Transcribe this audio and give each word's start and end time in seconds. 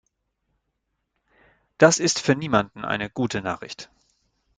Das 1.77 1.99
ist 1.99 2.17
für 2.19 2.35
niemanden 2.35 2.83
eine 2.85 3.07
gute 3.07 3.43
Nachricht. 3.43 3.91